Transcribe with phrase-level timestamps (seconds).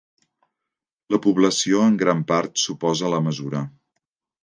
[1.15, 3.67] La població en gran part s'oposa a la mesura.